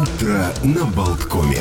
[0.00, 1.60] Утро на Болткоме.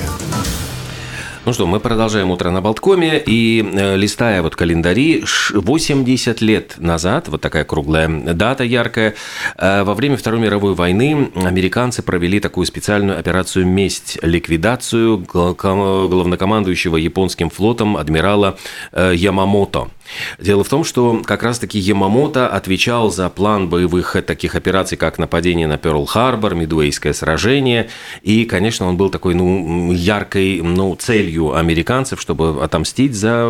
[1.45, 7.27] Ну что, мы продолжаем утро на Болткоме, и э, листая вот календари, 80 лет назад,
[7.27, 9.15] вот такая круглая дата яркая,
[9.57, 17.49] э, во время Второй мировой войны американцы провели такую специальную операцию «Месть», ликвидацию главнокомандующего японским
[17.49, 18.57] флотом адмирала
[18.93, 19.89] э, Ямамото–
[20.39, 25.67] Дело в том, что как раз-таки Ямамото отвечал за план боевых таких операций, как нападение
[25.67, 27.89] на Перл-Харбор, Мидуэйское сражение,
[28.21, 33.45] и, конечно, он был такой, ну, яркой, ну, целью американцев, чтобы отомстить за,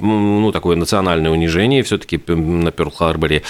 [0.00, 3.42] ну, такое национальное унижение все-таки на Перл-Харборе.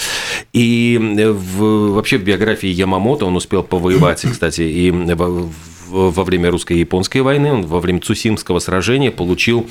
[0.53, 7.19] И в, вообще в биографии Ямамото он успел повоевать, кстати, и в во время русско-японской
[7.19, 9.69] войны, он во время Цусимского сражения получил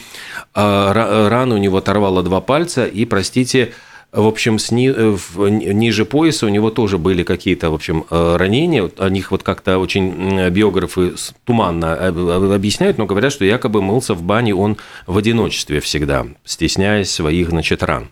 [0.54, 3.74] а, рану, у него оторвало два пальца, и, простите,
[4.16, 8.90] в общем, сни, ниже пояса у него тоже были какие-то, в общем, э, ранения.
[8.98, 12.08] О них вот как-то очень биографы туманно
[12.55, 17.84] объясняют, но говорят, что якобы мылся в бане он в одиночестве всегда, стесняясь своих, значит,
[17.84, 18.08] ран.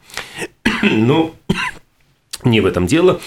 [0.81, 1.33] Ну,
[2.43, 3.21] не в этом дело.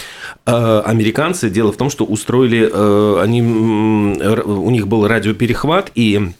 [0.46, 6.32] Э, американцы, дело в том, что устроили, э, они, у них был радиоперехват, и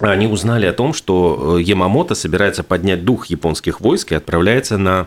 [0.00, 5.06] они узнали о том, что Ямамото собирается поднять дух японских войск и отправляется на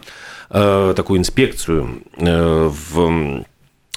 [0.50, 3.48] э, такую инспекцию в Э,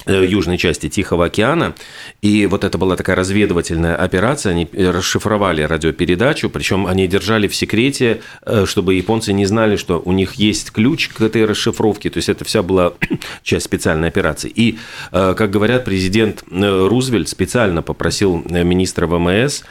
[0.07, 1.75] южной части Тихого океана.
[2.21, 4.51] И вот это была такая разведывательная операция.
[4.51, 10.11] Они расшифровали радиопередачу, причем они держали в секрете, э, чтобы японцы не знали, что у
[10.11, 12.09] них есть ключ к этой расшифровке.
[12.09, 12.93] То есть это вся была
[13.43, 14.51] часть специальной операции.
[14.53, 14.77] И,
[15.11, 19.63] э, как говорят, президент Рузвельт специально попросил министра ВМС,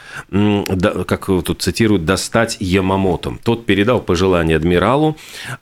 [1.05, 3.37] как тут цитируют, достать Ямамото.
[3.43, 5.17] Тот передал пожелание адмиралу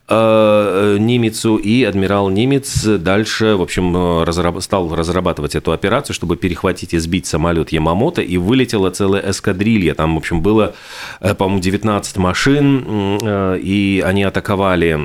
[0.10, 6.98] Нимицу, и адмирал Нимец дальше, в общем, разработал стал разрабатывать эту операцию, чтобы перехватить и
[6.98, 9.94] сбить самолет Ямамото, и вылетела целая эскадрилья.
[9.94, 10.76] Там, в общем, было,
[11.20, 15.00] э, по-моему, 19 машин, э, и они атаковали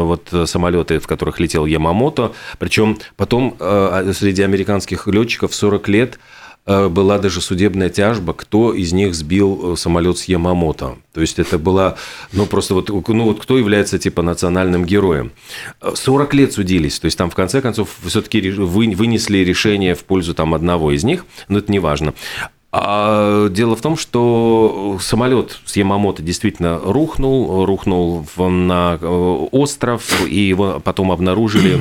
[0.00, 2.32] вот самолеты, в которых летел Ямамото.
[2.58, 6.33] Причем потом э, среди американских летчиков 40 лет Э,
[6.66, 10.96] была даже судебная тяжба, кто из них сбил э, самолет с Ямамото.
[11.12, 11.96] То есть это была,
[12.32, 15.32] ну просто вот, ну вот кто является типа национальным героем.
[15.82, 20.54] 40 лет судились, то есть там в конце концов все-таки вынесли решение в пользу там
[20.54, 22.14] одного из них, но это не важно.
[22.72, 30.40] А дело в том, что самолет с Ямамото действительно рухнул, рухнул на э, остров, и
[30.40, 31.80] его потом обнаружили Э,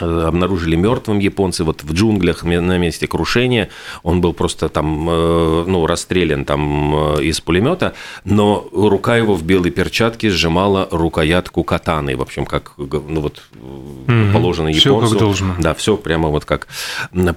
[0.00, 3.68] обнаружили мертвым японцы вот в джунглях на месте крушения.
[4.02, 7.94] Он был просто там, э, ну, расстрелян там э, из пулемета,
[8.24, 12.16] но рука его в белой перчатке сжимала рукоятку катаны.
[12.16, 14.32] В общем, как ну, вот, угу.
[14.32, 15.06] положено японцу.
[15.06, 15.54] Все как должно.
[15.58, 16.68] Да, все прямо вот как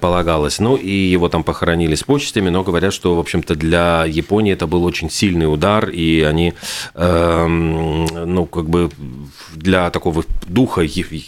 [0.00, 0.58] полагалось.
[0.58, 4.66] Ну, и его там похоронили с почестями, но говорят, что, в общем-то, для Японии это
[4.66, 6.54] был очень сильный удар, и они,
[6.94, 8.90] э, ну, как бы
[9.54, 10.82] для такого духа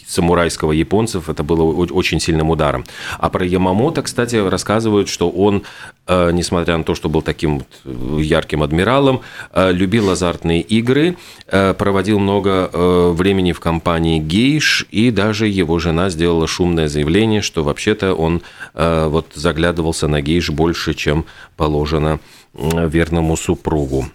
[0.06, 2.84] самурайского японцев это было очень сильным ударом.
[3.18, 5.62] А про Ямамото, кстати, рассказывают, что он,
[6.06, 9.20] э, несмотря на то, что был таким э, ярким адмиралом,
[9.52, 12.70] э, любил азартные игры, проводил много
[13.12, 18.42] времени в компании гейш, и даже его жена сделала шумное заявление, что вообще-то он
[18.74, 22.18] вот заглядывался на гейш больше, чем положено
[22.54, 24.06] верному супругу.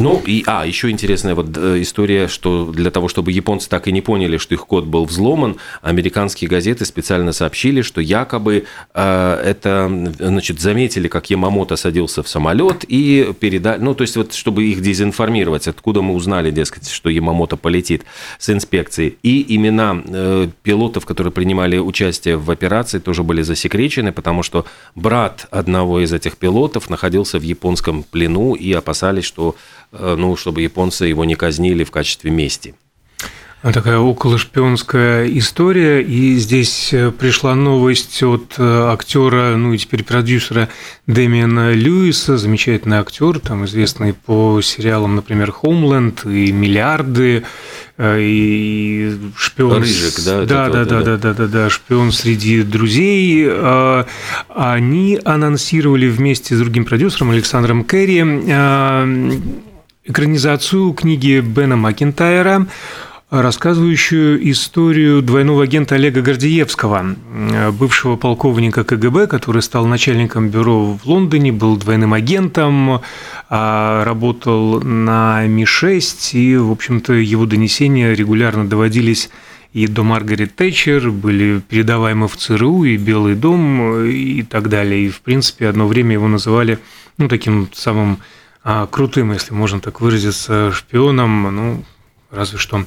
[0.00, 3.92] Ну, и, а, еще интересная вот э, история, что для того, чтобы японцы так и
[3.92, 8.64] не поняли, что их код был взломан, американские газеты специально сообщили, что якобы
[8.94, 14.34] э, это, значит, заметили, как Ямамото садился в самолет и передали, ну, то есть вот,
[14.34, 18.04] чтобы их дезинформировать, откуда мы узнали, дескать, что Ямамото полетит
[18.38, 19.18] с инспекцией.
[19.22, 24.64] И имена э, пилотов, которые принимали участие в операции, тоже были засекречены, потому что
[24.94, 29.56] брат одного из этих пилотов находился в японском плену и опасались, что
[29.92, 32.74] ну, чтобы японцы его не казнили в качестве мести.
[33.60, 40.68] Такая околошпионская история, и здесь э, пришла новость от э, актера, ну и теперь продюсера
[41.08, 47.42] Дэмиана Льюиса, замечательный актер, там известный по сериалам, например, «Хоумленд» и «Миллиарды»,
[48.00, 49.82] и шпион.
[49.82, 50.44] Рыжик, да?
[50.44, 53.44] Да, да, да, да, да, да, да, шпион среди друзей.
[53.50, 54.06] А,
[54.48, 58.22] они анонсировали вместе с другим продюсером Александром Керри
[60.08, 62.66] экранизацию книги Бена Макинтайра,
[63.30, 67.14] рассказывающую историю двойного агента Олега Гордеевского,
[67.78, 73.02] бывшего полковника КГБ, который стал начальником бюро в Лондоне, был двойным агентом,
[73.50, 79.28] а, работал на Ми-6, и, в общем-то, его донесения регулярно доводились
[79.74, 85.04] и до Маргарет Тэтчер, были передаваемы в ЦРУ, и Белый дом, и так далее.
[85.04, 86.78] И, в принципе, одно время его называли
[87.18, 88.20] ну, таким самым
[88.62, 91.84] крутым, если можно так выразиться, шпионом, ну,
[92.30, 92.84] разве что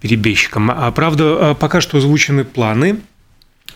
[0.00, 0.70] перебежчиком.
[0.70, 3.00] А правда, а, пока что озвучены планы–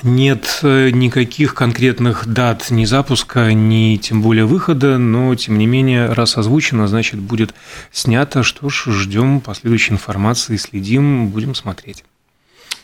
[0.03, 6.13] нет э, никаких конкретных дат ни запуска, ни тем более выхода, но тем не менее,
[6.13, 7.55] раз озвучено, значит будет
[7.91, 8.43] снято.
[8.43, 12.05] Что ж, ждем последующей информации, следим, будем смотреть.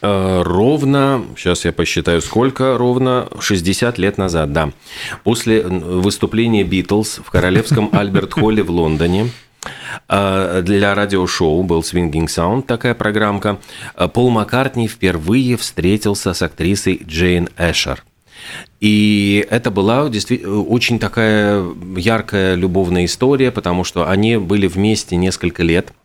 [0.06, 4.70] Э, ровно, сейчас я посчитаю, сколько, ровно 60 лет назад, да.
[5.22, 9.30] После выступления Битлз в Королевском Альберт-Холле в Лондоне
[10.06, 13.58] а, для радиошоу был Swinging Sound, такая программка.
[13.94, 18.04] А, Пол Маккартни впервые встретился с актрисой Джейн Эшер.
[18.80, 21.64] И это была действительно очень такая
[21.96, 25.94] яркая любовная история, потому что они были вместе несколько лет–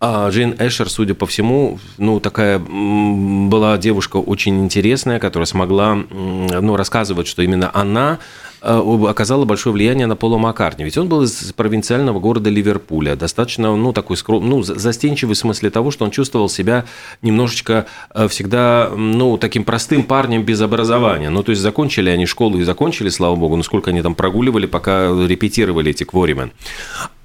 [0.00, 6.76] а Джейн Эшер, судя по всему, ну, такая была девушка очень интересная, которая смогла ну,
[6.76, 8.20] рассказывать, что именно она
[8.62, 10.84] э, оказала большое влияние на Пола Маккартни.
[10.84, 14.48] Ведь он был из провинциального города Ливерпуля, достаточно, ну, такой скром...
[14.48, 16.84] ну, застенчивый в смысле того, что он чувствовал себя
[17.20, 21.30] немножечко э, всегда, ну, таким простым парнем без образования.
[21.30, 24.66] Ну, то есть закончили они школу и закончили, слава богу, ну, сколько они там прогуливали,
[24.66, 26.52] пока репетировали эти кворимен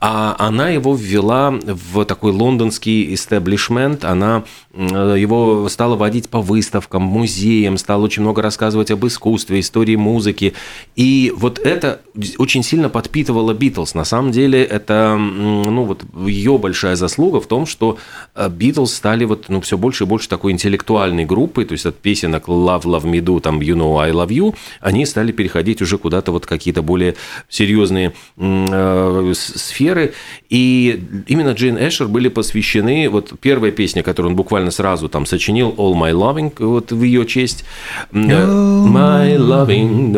[0.05, 7.77] а она его ввела в такой лондонский истеблишмент, она его стала водить по выставкам, музеям,
[7.77, 10.55] стала очень много рассказывать об искусстве, истории музыки,
[10.97, 12.01] и вот это
[12.38, 13.94] очень сильно подпитывало Битлз.
[13.94, 17.97] На самом деле это, ну вот ее большая заслуга в том, что
[18.35, 21.95] э, Битлз стали вот, ну, все больше и больше такой интеллектуальной группой, то есть от
[21.95, 25.97] песенок Love, Love Me Do, там You Know I Love You, они стали переходить уже
[25.97, 27.15] куда-то вот какие-то более
[27.47, 30.13] серьезные э, сферы, премьеры,
[30.50, 35.74] и именно Джейн Эшер были посвящены, вот первая песня, которую он буквально сразу там сочинил,
[35.78, 37.66] All My Loving, вот в ее честь.
[38.12, 40.13] My Loving,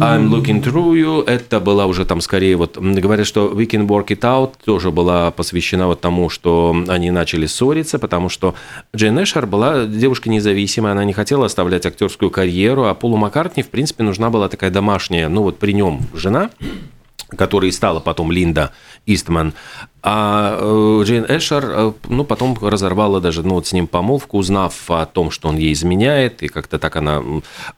[0.00, 4.08] I'm Looking Through You, это была уже там скорее вот, говорят, что We Can Work
[4.08, 8.54] It Out тоже была посвящена вот тому, что они начали ссориться, потому что
[8.94, 13.68] Джейн Эшер была девушка независимая, она не хотела оставлять актерскую карьеру, а Полу Маккартни, в
[13.68, 16.50] принципе, нужна была такая домашняя, ну вот при нем жена,
[17.28, 18.72] которой стала потом Линда
[19.06, 19.54] Истман,
[20.08, 24.88] а э, Джейн Эшер, э, ну, потом разорвала даже, ну, вот с ним помолвку, узнав
[24.88, 27.20] о том, что он ей изменяет, и как-то так она...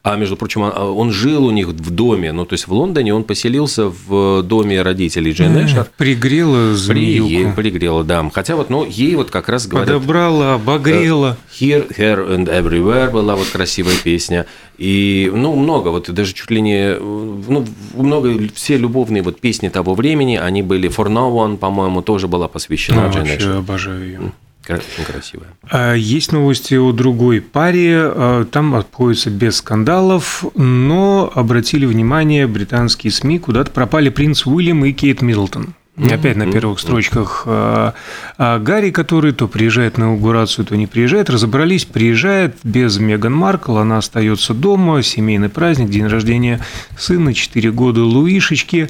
[0.03, 3.25] А, между прочим, он жил у них в доме, ну, то есть в Лондоне он
[3.25, 5.87] поселился в доме родителей Джейн Эшер.
[5.97, 7.55] Пригрела змеюку.
[7.57, 8.31] При, пригрела, да.
[8.35, 9.95] Хотя вот, ну, ей вот как раз говорят...
[9.95, 11.39] Подобрала, обогрела.
[11.59, 14.45] Э, Here, Here and Everywhere была вот красивая песня.
[14.77, 16.95] И, ну, много, вот даже чуть ли не...
[16.99, 17.65] Ну,
[17.95, 22.27] много, все любовные вот песни того времени, они были For No One, по-моему, тоже тоже
[22.27, 24.21] была посвящена ну, Джейн Вообще обожаю ее.
[24.69, 25.47] Очень красивая.
[25.71, 27.95] А, есть новости о другой паре.
[27.97, 34.93] А, там обходится без скандалов, но обратили внимание британские СМИ, куда-то пропали принц Уильям и
[34.93, 35.75] Кейт Миддлтон.
[35.99, 37.95] Опять на первых строчках а,
[38.37, 43.77] а Гарри, который то приезжает на инаугурацию, то не приезжает, разобрались, приезжает без Меган Маркл,
[43.79, 46.61] она остается дома, семейный праздник, день рождения
[46.97, 48.89] сына, 4 года Луишечки.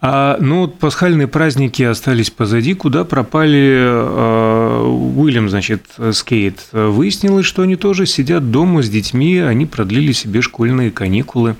[0.00, 6.60] А, но вот пасхальные праздники остались позади, куда пропали а, Уильям, значит, с Кейт.
[6.72, 11.56] Выяснилось, что они тоже сидят дома с детьми, они продлили себе школьные каникулы.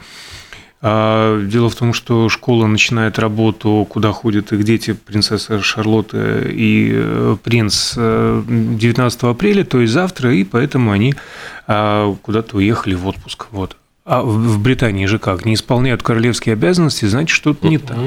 [0.82, 6.90] А, дело в том, что школа начинает работу, куда ходят их дети, принцесса Шарлотта и
[6.94, 11.14] э, принц 19 э, апреля, то есть завтра, и поэтому они
[11.66, 13.48] а, куда-то уехали в отпуск.
[13.50, 13.76] Вот.
[14.06, 15.44] А в Британии же как?
[15.44, 17.98] Не исполняют королевские обязанности, значит, что-то не так.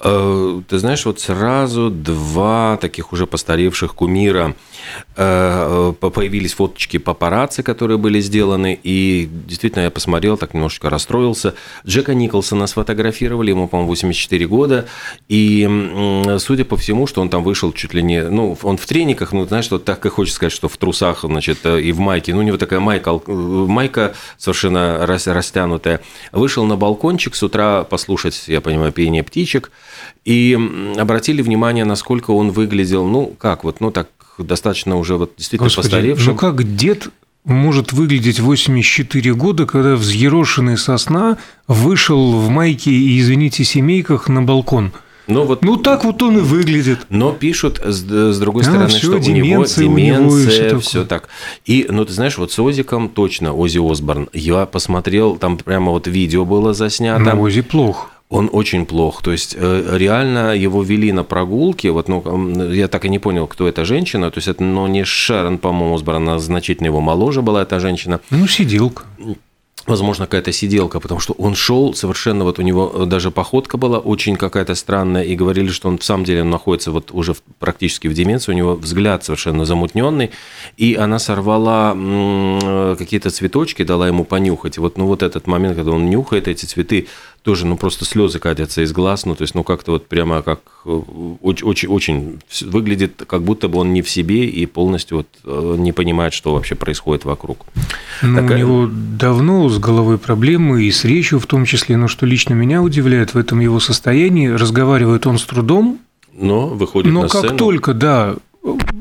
[0.00, 4.54] Э, ты знаешь, вот сразу два таких уже постаревших кумира
[5.16, 11.54] э, появились фоточки папарацци, которые были сделаны, и действительно я посмотрел, так немножечко расстроился.
[11.84, 14.86] Джека Николсона сфотографировали, ему, по-моему, 84 года,
[15.28, 15.68] и
[16.38, 19.46] судя по всему, что он там вышел чуть ли не, ну, он в трениках, ну,
[19.46, 22.40] знаешь, вот так и хочется сказать, что в трусах, значит, э, и в майке, ну,
[22.40, 26.00] у него такая майка, майка совершенно растянутая,
[26.30, 29.72] вышел на балкончик с утра послушать, я понимаю, пение птичек,
[30.24, 30.58] и
[30.96, 35.86] обратили внимание, насколько он выглядел, ну, как вот, ну, так достаточно уже вот действительно Господи,
[35.86, 36.32] постаревшим.
[36.32, 37.08] Ну, как дед
[37.44, 44.92] может выглядеть 84 года, когда взъерошенный сосна вышел в майке и, извините, семейках на балкон–
[45.28, 47.00] ну, вот, ну так вот он и выглядит.
[47.10, 51.04] Но пишут с, с другой стороны, а, что деменция, у него деменция, у него все
[51.04, 51.28] так.
[51.66, 54.30] И, ну ты знаешь, вот с Озиком точно Ози Осборн.
[54.32, 57.22] Я посмотрел, там прямо вот видео было заснято.
[57.22, 58.08] Но Ози плохо.
[58.28, 59.22] Он очень плох.
[59.22, 61.90] То есть э, реально его вели на прогулке.
[61.90, 64.30] Вот, ну, я так и не понял, кто эта женщина.
[64.30, 68.20] То есть это, ну, не Шерон, по-моему, Осборн, значительно его моложе была эта женщина.
[68.30, 69.04] Ну, сиделка
[69.88, 74.36] возможно, какая-то сиделка, потому что он шел совершенно, вот у него даже походка была очень
[74.36, 78.52] какая-то странная, и говорили, что он в самом деле находится вот уже практически в деменции,
[78.52, 80.30] у него взгляд совершенно замутненный,
[80.76, 81.96] и она сорвала
[82.96, 84.78] какие-то цветочки, дала ему понюхать.
[84.78, 87.08] Вот, ну, вот этот момент, когда он нюхает эти цветы,
[87.42, 90.60] тоже, ну, просто слезы катятся из глаз, ну, то есть, ну, как-то вот прямо как
[90.84, 95.76] очень, очень, очень выглядит, как будто бы он не в себе и полностью вот э,
[95.78, 97.64] не понимает, что вообще происходит вокруг.
[98.22, 98.56] Ну, Такая...
[98.56, 102.54] У него давно с головой проблемы и с речью в том числе, но что лично
[102.54, 106.00] меня удивляет в этом его состоянии, разговаривает он с трудом,
[106.32, 108.36] но выходит но на как только, да,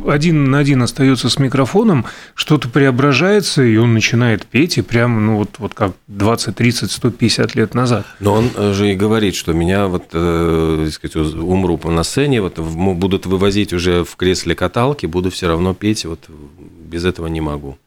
[0.08, 2.06] один на один остается с микрофоном,
[2.36, 7.56] что-то преображается, и он начинает петь, и прям, ну, вот, вот как 20, 30, 150
[7.56, 8.06] лет назад.
[8.20, 13.26] Но он же и говорит, что меня вот, э, сказать, умру на сцене, вот будут
[13.26, 17.78] вывозить уже в кресле каталки, буду все равно петь, вот без этого не могу.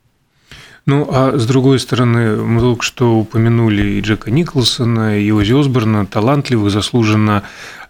[0.87, 6.07] Ну, а с другой стороны, мы только что упомянули и Джека Николсона, и Ози Осборна,
[6.07, 7.43] талантливых, заслуженно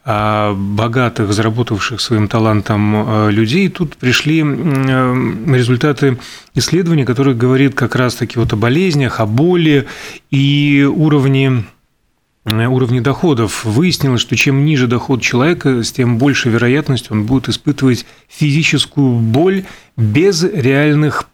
[0.03, 3.69] а, богатых, заработавших своим талантом а, людей.
[3.69, 6.19] Тут пришли результаты
[6.55, 9.87] исследования, которые говорит как раз-таки вот о болезнях, о боли
[10.31, 11.65] и уровне
[12.45, 13.65] уровне доходов.
[13.65, 19.65] Выяснилось, что чем ниже доход человека, с тем больше вероятность он будет испытывать физическую боль
[19.97, 21.30] без реальных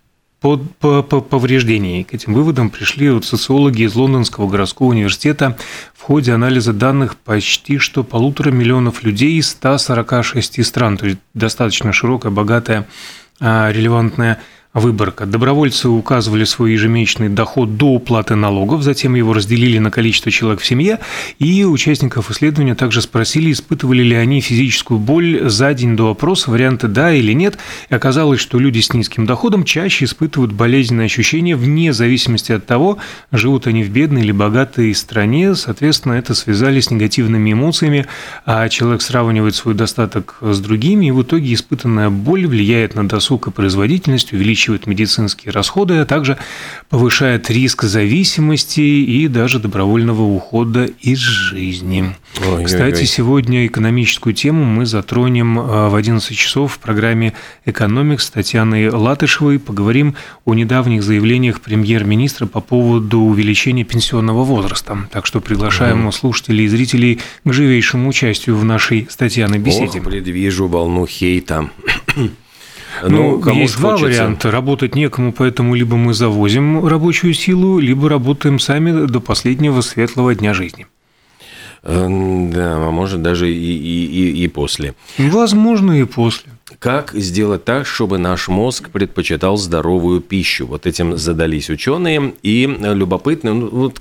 [0.55, 2.05] повреждений.
[2.05, 5.57] К этим выводам пришли вот социологи из Лондонского городского университета
[5.95, 11.93] в ходе анализа данных почти что полутора миллионов людей из 146 стран, то есть достаточно
[11.93, 12.87] широкая, богатая,
[13.41, 14.41] а, релевантная
[14.77, 15.25] выборка.
[15.25, 20.67] Добровольцы указывали свой ежемесячный доход до уплаты налогов, затем его разделили на количество человек в
[20.67, 20.99] семье,
[21.39, 26.89] и участников исследования также спросили, испытывали ли они физическую боль за день до опроса, варианты
[26.89, 27.57] «да» или «нет»,
[27.89, 32.99] и оказалось, что люди с низким доходом чаще испытывают болезненные ощущения вне зависимости от того,
[33.33, 38.07] живут они в бедной или богатой стране, соответственно, это связали с негативными эмоциями,
[38.45, 43.47] а человек сравнивает свой достаток с другими, и в итоге испытанная боль влияет на досуг
[43.47, 46.39] и производительность, увеличивает увеличивает медицинские расходы, а также
[46.89, 52.17] повышает риск зависимости и даже добровольного ухода из жизни.
[52.45, 53.07] Ой, Кстати, ой, ой.
[53.07, 57.33] сегодня экономическую тему мы затронем а, в 11 часов в программе
[57.65, 59.59] «Экономик» с Татьяной Латышевой.
[59.59, 64.99] Поговорим о недавних заявлениях премьер-министра по поводу увеличения пенсионного возраста.
[65.11, 66.13] Так что приглашаем угу.
[66.13, 69.99] слушателей и зрителей к живейшему участию в нашей с Татьяной беседе.
[69.99, 71.71] Ох, предвижу волну хейта.
[73.03, 74.23] Ну, кому есть два хочется.
[74.23, 74.51] варианта.
[74.51, 80.55] Работать некому, поэтому либо мы завозим рабочую силу, либо работаем сами до последнего светлого дня
[80.55, 80.87] жизни.
[81.83, 82.07] Э,
[82.53, 84.95] да, а может даже и, и, и, и после.
[85.19, 86.51] Возможно, и после.
[86.81, 90.67] Как сделать так, чтобы наш мозг предпочитал здоровую пищу?
[90.67, 92.35] Вот этим задались ученые.
[92.43, 94.01] И любопытно, ну, вот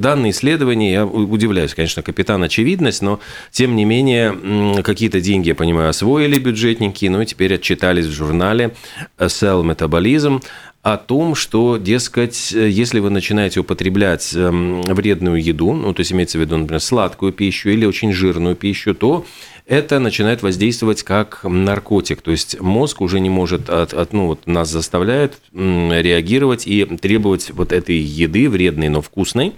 [0.00, 3.20] данные исследования, я удивляюсь, конечно, капитан очевидность, но
[3.50, 8.74] тем не менее какие-то деньги, я понимаю, освоили бюджетники, но и теперь отчитались в журнале
[9.18, 10.42] Cell Metabolism
[10.80, 16.38] о том, что, дескать, если вы начинаете употреблять эм, вредную еду, ну, то есть имеется
[16.38, 19.26] в виду, например, сладкую пищу или очень жирную пищу, то
[19.66, 22.22] это начинает воздействовать как наркотик.
[22.22, 27.50] То есть мозг уже не может, от, от, ну, вот нас заставляет реагировать и требовать
[27.50, 29.54] вот этой еды, вредной, но вкусной.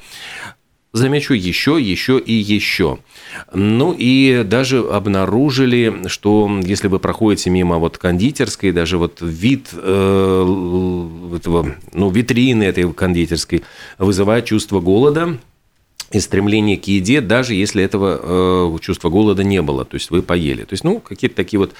[0.94, 2.98] Замечу еще, еще и еще.
[3.52, 11.36] Ну и даже обнаружили, что если вы проходите мимо вот кондитерской, даже вот вид э,
[11.36, 13.64] этого, ну, витрины этой кондитерской
[13.98, 15.38] вызывает чувство голода,
[16.10, 20.22] и стремление к еде, даже если этого э, чувства голода не было, то есть вы
[20.22, 20.62] поели.
[20.62, 21.74] То есть, ну, какие-то такие вот,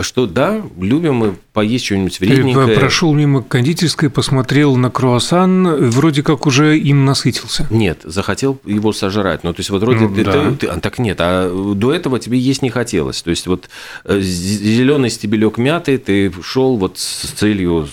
[0.00, 2.68] что да, любим мы поесть что-нибудь вредненькое.
[2.68, 7.66] Ты прошел мимо кондитерской, посмотрел на круассан, вроде как уже им насытился.
[7.70, 9.44] Нет, захотел его сожрать.
[9.44, 10.32] Ну, то есть, вот вроде ну, ты, да.
[10.32, 13.20] ты, ты, а, так нет, а до этого тебе есть не хотелось.
[13.20, 13.68] То есть, вот
[14.04, 17.86] э, зеленый стебелек мяты, ты шел вот с целью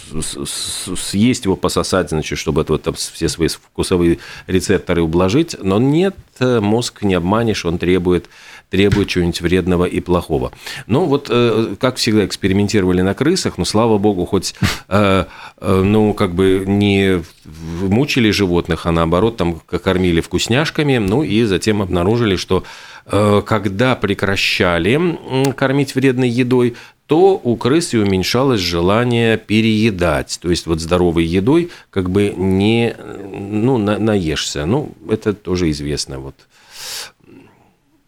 [0.98, 6.60] съесть его, пососать, значит, чтобы это вот все свои вкусовые рецепторы ублажить, но нет, э,
[6.60, 8.30] мозг не обманешь, он требует,
[8.70, 10.52] требует чего-нибудь вредного и плохого.
[10.88, 14.56] Ну, вот, э, как всегда, экспериментировали на крысах, но, слава богу, хоть,
[14.88, 15.26] э,
[15.60, 22.36] ну, как бы не мучили животных, а наоборот, там кормили вкусняшками, ну, и затем обнаружили,
[22.36, 22.64] что
[23.04, 25.18] когда прекращали
[25.54, 26.76] кормить вредной едой,
[27.12, 30.40] то у крысы уменьшалось желание переедать.
[30.42, 32.96] То есть вот здоровой едой как бы не
[33.34, 34.66] ну, на, наешься.
[34.66, 36.20] Ну, это тоже известно.
[36.20, 36.36] Вот.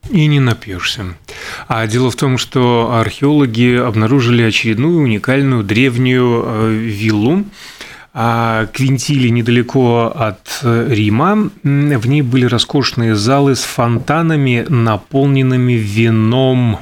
[0.10, 1.18] И не напьешься.
[1.68, 7.44] А дело в том, что археологи обнаружили очередную уникальную древнюю э, виллу,
[8.14, 11.50] а Квинтили недалеко от Рима.
[11.62, 16.80] В ней были роскошные залы с фонтанами, наполненными вином.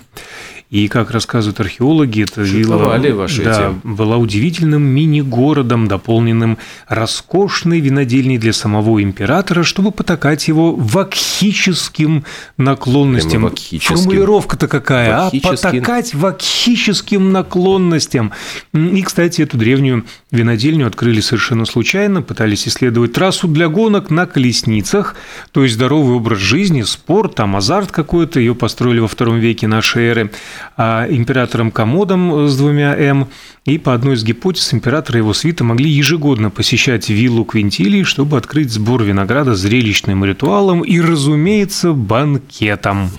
[0.71, 8.53] И, как рассказывают археологи, эта вилла ваши да, была удивительным мини-городом, дополненным роскошной винодельней для
[8.53, 12.23] самого императора, чтобы потакать его вакхическим
[12.55, 13.43] наклонностям.
[13.43, 13.97] вакхическим.
[13.97, 15.23] Формулировка-то какая, а?
[15.25, 15.57] Вакхическим.
[15.57, 18.31] Потакать вакхическим наклонностям.
[18.73, 25.15] И, кстати, эту древнюю винодельню открыли совершенно случайно, пытались исследовать трассу для гонок на колесницах,
[25.51, 30.05] то есть здоровый образ жизни, спорт, там азарт какой-то, ее построили во втором веке нашей
[30.05, 30.31] эры.
[30.77, 33.27] А, императором Комодом с двумя «М»,
[33.63, 38.37] и по одной из гипотез император и его свита могли ежегодно посещать виллу Квинтилии, чтобы
[38.37, 43.11] открыть сбор винограда зрелищным ритуалом и, разумеется, банкетом.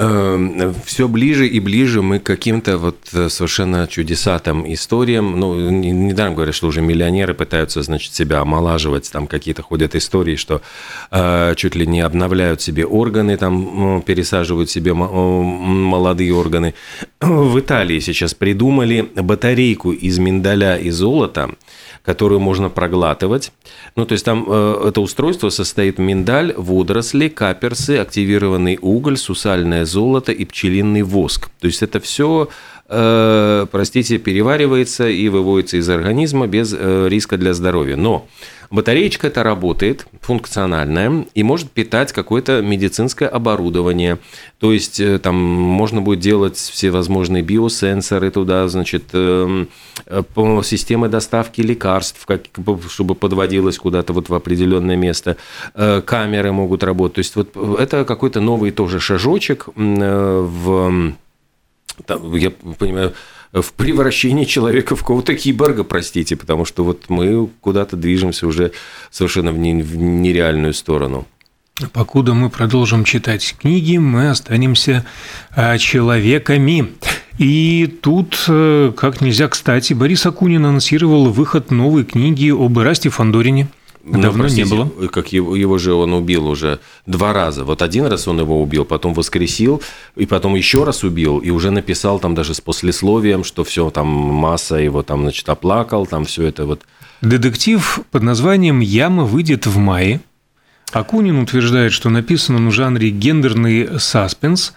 [0.00, 5.38] Эм, все ближе и ближе мы к каким-то вот э, совершенно чудесатым историям.
[5.38, 9.10] Ну, недаром говорят, что уже миллионеры пытаются, значит, себя омолаживать.
[9.10, 10.62] Там какие-то ходят истории, что
[11.10, 16.74] э, чуть ли не обновляют себе органы, там пересаживают себе молодые органы.
[17.20, 21.50] В Италии сейчас придумали батарейку из миндаля и золота,
[22.08, 23.52] которую можно проглатывать.
[23.94, 30.32] Ну, то есть там э, это устройство состоит миндаль, водоросли, каперсы, активированный уголь, сусальное золото
[30.32, 31.50] и пчелиный воск.
[31.60, 32.48] То есть это все
[32.88, 37.96] э, простите, переваривается и выводится из организма без э, риска для здоровья.
[37.96, 38.26] Но
[38.70, 44.18] Батареечка это работает, функциональная, и может питать какое-то медицинское оборудование.
[44.58, 49.64] То есть э, там можно будет делать всевозможные биосенсоры туда, значит, э,
[50.64, 52.26] системы доставки лекарств,
[52.90, 55.36] чтобы подводилось куда-то вот в определенное место.
[55.74, 57.14] Камеры могут работать.
[57.14, 61.14] То есть вот это какой-то новый тоже шажочек в
[62.06, 63.14] я понимаю,
[63.52, 68.72] в превращении человека в кого-то киборга, простите, потому что вот мы куда-то движемся уже
[69.10, 71.26] совершенно в нереальную сторону.
[71.92, 75.06] Покуда мы продолжим читать книги, мы останемся
[75.54, 76.92] а, человеками.
[77.38, 83.68] И тут, э, как нельзя кстати, Борис Акунин анонсировал выход новой книги об Ирасте Фандорине.
[84.04, 85.08] Ну, Давно простите, не было.
[85.08, 87.64] Как его, его же он убил уже два раза.
[87.64, 89.82] Вот один раз он его убил, потом воскресил,
[90.16, 94.06] и потом еще раз убил, и уже написал там даже с послесловием, что все, там
[94.06, 96.82] масса его там, значит, оплакал, там все это вот.
[97.20, 100.20] Детектив под названием «Яма» выйдет в мае.
[100.92, 104.74] Акунин утверждает, что написан он в жанре гендерный саспенс.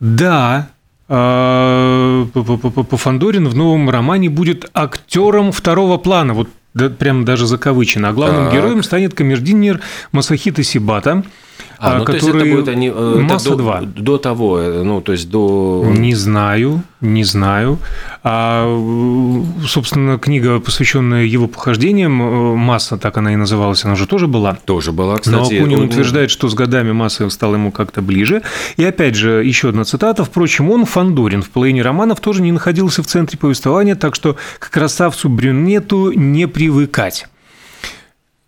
[0.00, 0.68] Да,
[1.08, 6.34] а, по Фандорин в новом романе будет актером второго плана.
[6.34, 8.08] Вот да, прям даже закавычено.
[8.08, 8.54] А главным так.
[8.54, 9.80] героем станет камердинер
[10.12, 11.24] Масахита Сибата,
[11.78, 13.80] а, ну, который то есть это будет они, э, масса до, 2.
[13.96, 15.84] До того, э, ну, то есть до...
[15.86, 17.78] Не знаю, не знаю.
[18.22, 18.64] А,
[19.66, 24.56] собственно, книга, посвященная его похождениям, э, «Масса», так она и называлась, она же тоже была.
[24.64, 25.54] Тоже была, кстати.
[25.54, 25.86] Но Акунин он...
[25.86, 28.42] утверждает, что с годами Масса стал ему как-то ближе.
[28.76, 30.24] И опять же, еще одна цитата.
[30.24, 34.70] Впрочем, он, Фандорин, в половине романов тоже не находился в центре повествования, так что к
[34.70, 37.26] красавцу-брюнету не привыкать.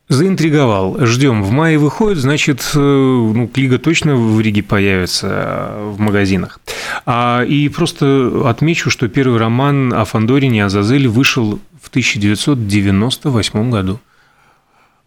[0.09, 0.99] Заинтриговал.
[1.05, 1.43] Ждем.
[1.43, 6.61] В мае выходит, значит, э, ну, книга точно в Риге появится э, в магазинах.
[7.07, 13.99] А, и просто отмечу, что первый роман о Фандорине Азазель вышел в 1998 году.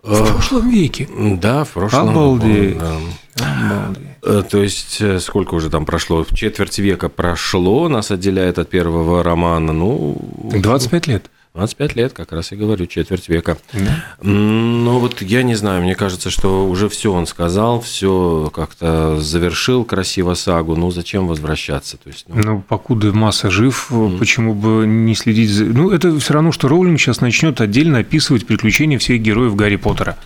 [0.04, 1.08] В э, прошлом веке.
[1.42, 2.10] Да, в прошлом.
[2.10, 2.78] Обалдеть.
[2.78, 2.98] Да.
[3.38, 4.50] Обалдеть.
[4.50, 6.26] То есть, сколько уже там прошло?
[6.34, 10.18] Четверть века прошло, нас отделяет от первого романа, ну...
[10.52, 11.30] 25 лет.
[11.56, 13.58] 25 лет, как раз и говорю, четверть века.
[13.74, 14.06] Да.
[14.22, 19.84] Ну вот я не знаю, мне кажется, что уже все он сказал, все как-то завершил
[19.84, 20.76] красиво сагу.
[20.76, 21.98] Ну зачем возвращаться?
[21.98, 22.42] То есть, ну...
[22.44, 24.20] ну покуда масса жив, mm.
[24.20, 25.66] почему бы не следить за...
[25.66, 30.18] Ну это все равно, что Роулинг сейчас начнет отдельно описывать приключения всех героев Гарри Поттера.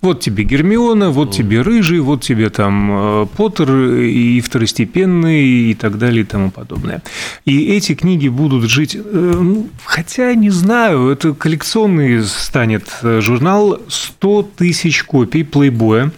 [0.00, 2.90] Вот тебе Гермиона, вот тебе Рыжий, вот тебе там
[3.22, 7.02] э, Поттер и второстепенный и так далее и тому подобное.
[7.44, 13.80] И эти книги будут жить, э, ну, хотя не знаю, это коллекционный станет э, журнал
[13.88, 16.12] 100 тысяч копий плейбоя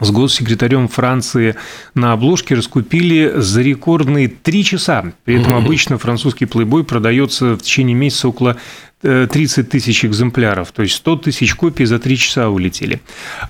[0.00, 1.56] с госсекретарем Франции
[1.94, 5.12] на обложке раскупили за рекордные три часа.
[5.24, 8.58] При этом обычно французский плейбой продается в течение месяца около
[9.02, 13.00] 30 э, тысяч экземпляров, то есть 100 тысяч копий за 3 часа улетели.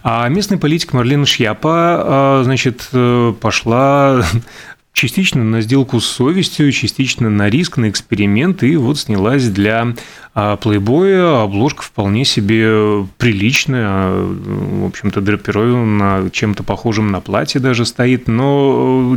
[0.02, 4.24] А местный политик Марлена Шьяпа, а, значит, э, пошла
[4.92, 9.94] частично на сделку с совестью, частично на риск, на эксперимент, и вот снялась для
[10.35, 11.42] а, плейбоя.
[11.42, 19.16] Обложка вполне себе приличная, в общем-то, драпирована чем-то похожим на платье даже стоит, но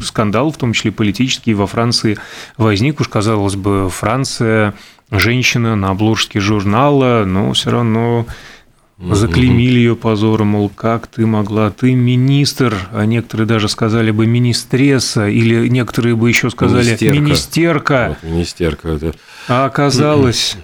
[0.00, 2.16] скандал, в том числе политический, во Франции
[2.56, 3.00] возник.
[3.00, 4.74] Уж, казалось бы, Франция,
[5.10, 8.26] женщина на обложке журнала, но все равно
[9.00, 15.28] Заклеймили ее позором, мол, как ты могла, ты министр, а некоторые даже сказали бы министресса,
[15.28, 17.20] или некоторые бы еще сказали министерка.
[17.20, 18.18] Министерка.
[18.20, 19.14] Вот, министерка это.
[19.46, 20.56] А оказалось...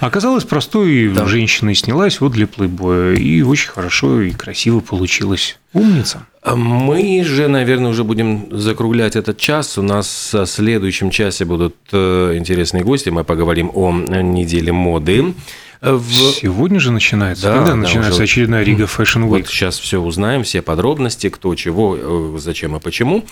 [0.00, 1.26] Оказалось, простой да.
[1.26, 5.58] женщиной снялась вот для плейбоя, и очень хорошо и красиво получилось.
[5.76, 6.26] Умница.
[6.44, 9.78] Мы же, наверное, уже будем закруглять этот час.
[9.78, 13.10] У нас в следующем часе будут э, интересные гости.
[13.10, 15.34] Мы поговорим о неделе моды.
[15.82, 16.10] В...
[16.32, 17.44] Сегодня же начинается?
[17.46, 18.22] Да, Когда да, начинается уже...
[18.22, 19.28] очередная Рига Fashion Week?
[19.28, 23.24] Вот сейчас все узнаем, все подробности, кто, чего, э, зачем и почему.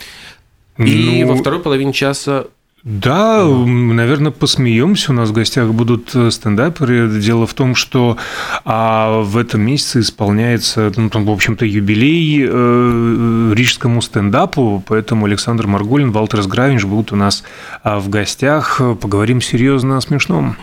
[0.76, 1.32] И ну...
[1.32, 2.46] во второй половине часа
[2.84, 5.12] да, наверное, посмеемся.
[5.12, 7.18] У нас в гостях будут э, стендаперы.
[7.18, 8.18] Дело в том, что
[8.66, 15.66] а, в этом месяце исполняется, ну, там, в общем-то, юбилей э, рижскому стендапу, поэтому Александр
[15.66, 17.42] Марголин, Валтерс Гравинж будут у нас
[17.82, 18.82] а, в гостях.
[19.00, 20.58] Поговорим серьезно о смешном.